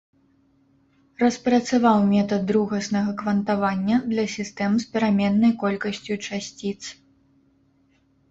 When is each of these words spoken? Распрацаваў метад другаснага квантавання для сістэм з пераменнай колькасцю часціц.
Распрацаваў 1.23 1.99
метад 2.13 2.41
другаснага 2.51 3.11
квантавання 3.19 3.97
для 4.13 4.25
сістэм 4.35 4.71
з 4.83 4.89
пераменнай 4.95 5.51
колькасцю 5.65 6.15
часціц. 6.27 6.79